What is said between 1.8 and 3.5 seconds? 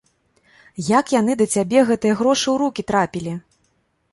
гэтыя грошы, у рукі трапілі?